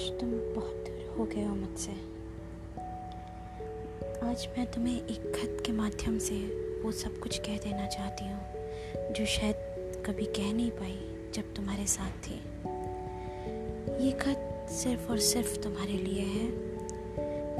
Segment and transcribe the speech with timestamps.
[0.00, 1.92] आज तुम बहुत दूर हो गए हो मुझसे।
[4.28, 6.34] आज मैं तुम्हें एक खत के माध्यम से
[6.84, 10.98] वो सब कुछ कह देना चाहती हूँ, जो शायद कभी कह नहीं पाई
[11.34, 12.38] जब तुम्हारे साथ थी।
[14.04, 16.46] ये खत सिर्फ़ और सिर्फ़ तुम्हारे लिए है।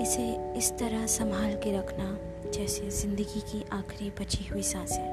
[0.03, 0.25] इसे
[0.59, 2.09] इस तरह संभाल के रखना
[2.51, 5.05] जैसे ज़िंदगी की आखिरी बची हुई साँसें।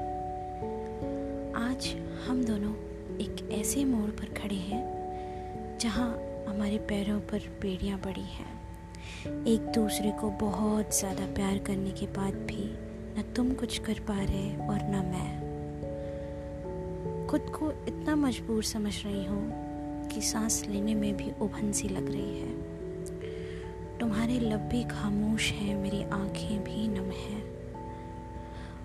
[1.62, 1.94] आज
[2.28, 2.72] हम दोनों
[3.18, 6.10] एक ऐसे मोड़ पर खड़े हैं, जहाँ
[6.48, 12.34] हमारे पैरों पर बेड़ियाँ पड़ी हैं। एक दूसरे को बहुत ज़्यादा प्यार करने के बाद
[12.34, 12.64] भी
[13.18, 15.48] न तुम कुछ कर पा रहे और न मैं।
[17.26, 22.08] खुद को इतना मजबूर समझ रही हूँ कि सांस लेने में भी उभन सी लग
[22.08, 22.52] रही है।
[23.98, 27.42] तुम्हारे लब भी खामोश हैं, मेरी आँखें भी नम हैं।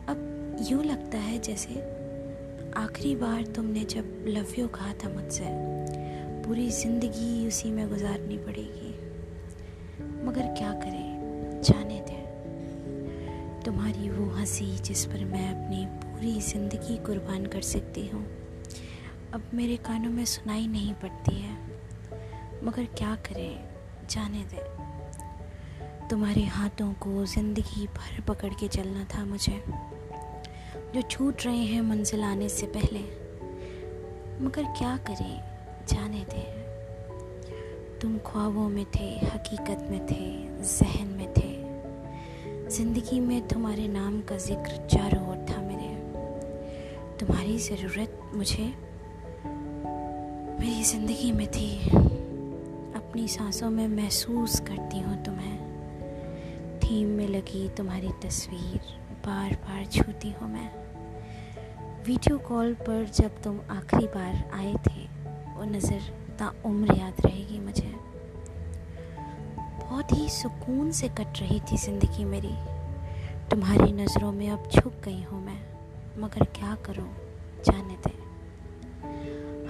[0.08, 1.73] अब यूँ लगता है जैसे
[2.77, 5.44] आखिरी बार तुमने जब लव यू कहा था मुझसे
[6.45, 8.89] पूरी ज़िंदगी उसी में गुजारनी पड़ेगी।
[10.25, 11.61] मगर क्या करें?
[11.61, 18.23] जाने दें। तुम्हारी वो हँसी जिस पर मैं अपनी पूरी ज़िंदगी कुर्बान कर सकती हूँ,
[19.33, 21.53] अब मेरे कानों में सुनाई नहीं पड़ती है।
[22.64, 23.64] मगर क्या करें?
[24.09, 29.64] जाने दें। तुम्हारे हाथों को ज़िंदगी भर पकड़ के चलना था मुझे,
[30.95, 32.99] जो छूट रहे हैं मंजिल आने से पहले।
[34.45, 35.53] मगर क्या करें?
[35.89, 36.44] जाने दे।
[38.02, 40.23] तुम ख्वाबों में थे, हकीकत में थे,
[40.70, 41.52] जहन में थे।
[42.70, 45.92] ज़िंदगी में तुम्हारे नाम का ज़िक्र चारों ओर था मेरे।
[47.20, 48.66] तुम्हारी ज़रूरत मुझे,
[50.59, 51.70] मेरी ज़िंदगी में थी।
[52.95, 55.58] अपनी सांसों में महसूस करती हूँ तुम्हें।
[56.80, 58.80] थीम में लगी तुम्हारी तस्वीर
[59.26, 60.70] बार बार छूती हूँ मैं।
[62.06, 64.92] वीडियो कॉल पर जब तुम आखिरी बार आए थे
[65.64, 67.92] वो नज़र ता उम्र याद रहेगी मुझे।
[69.80, 72.52] बहुत ही सुकून से कट रही थी ज़िंदगी मेरी।
[73.52, 75.60] तुम्हारी नज़रों में अब झुक गई हूँ मैं,
[76.21, 77.08] मगर क्या करूँ,
[77.65, 78.11] जाने दे।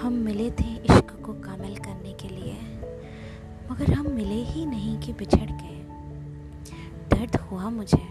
[0.02, 2.58] हम मिले थे इश्क को कामिल करने के लिए,
[3.72, 5.80] मगर हम मिले ही नहीं कि बिछड़ गए।
[7.10, 8.04] दर्द हुआ मुझे,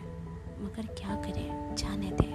[0.60, 2.30] मगर क्या करें, जाने दे।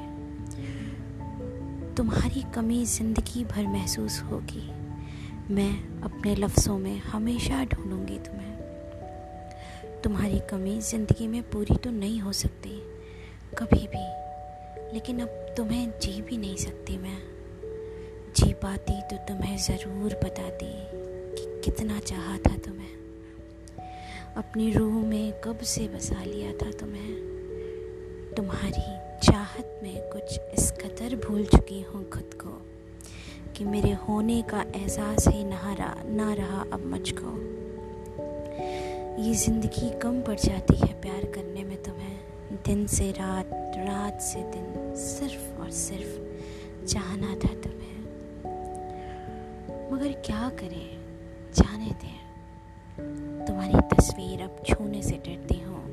[1.96, 4.70] तुम्हारी कमी ज़िंदगी भर महसूस होगी।
[5.52, 12.32] मैं अपने लफ्ज़ों में हमेशा ढूंढूँगी तुम्हें। तुम्हारी कमी ज़िंदगी में पूरी तो नहीं हो
[12.32, 12.70] सकती,
[13.58, 14.04] कभी भी।
[14.94, 17.18] लेकिन अब तुम्हें जी भी नहीं सकती मैं।
[18.36, 20.74] जी पाती तो तुम्हें ज़रूर बताती
[21.36, 22.96] कि कितना चाहा था तुम्हें।
[24.38, 27.16] अपनी रूह में कब से बसा लिया था तुम्हें।
[28.36, 32.67] तुम्हारी चाहत में कुछ इस कदर भूल चुकी हूँ खुद को।
[33.58, 37.30] कि मेरे होने का एहसास ही ना रहा ना रहा, अब मुझको
[39.24, 42.20] ये ज़िंदगी कम पड़ जाती है प्यार करने में तुम्हें।
[42.66, 48.04] दिन से रात रात से दिन, सिर्फ़ और सिर्फ़ चाहना था तुम्हें।
[49.94, 50.98] मगर क्या करें?
[51.56, 55.84] जाने दें। तुम्हारी तस्वीर अब छूने से डरती हूँ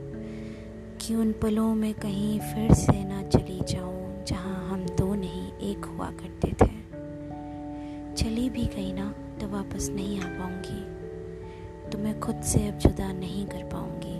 [1.00, 3.53] कि उन पलों में कहीं फिर से ना चली
[8.24, 9.04] चली भी गई ना
[9.40, 14.14] तो वापस नहीं आ पाऊँगी। तो मैं खुद से अब जुदा नहीं कर पाऊँगी।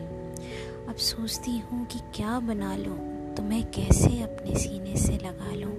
[0.89, 2.97] अब सोचती हूँ कि क्या बना लूँ
[3.35, 5.73] तो मैं कैसे अपने सीने से लगा लूँ।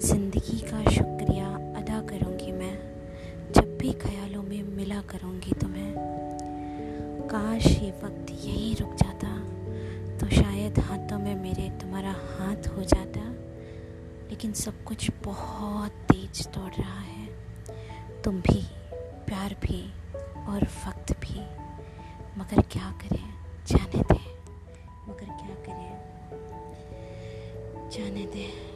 [0.00, 1.46] ज़िंदगी का शुक्रिया
[1.80, 2.76] अदा करूँगी मैं।
[3.52, 5.92] जब भी ख्यालों में मिला करूँगी तुम्हें
[7.32, 9.34] काश ये वक्त यहीं रुक जाता
[10.18, 13.24] तो शायद हाथों में मेरे तुम्हारा हाथ हो जाता।
[14.28, 17.26] लेकिन सब कुछ बहुत तेज दौड़ रहा है।
[18.22, 18.66] तुम भी,
[19.26, 19.92] प्यार भी
[20.46, 21.40] और वक्त भी।
[22.40, 23.34] मगर क्या करें?
[23.66, 24.36] जाने दें।
[25.08, 26.16] मगर क्या करें?
[27.90, 28.75] जाने दें।